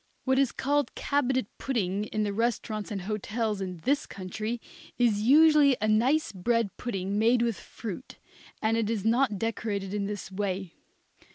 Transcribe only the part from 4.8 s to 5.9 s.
is usually a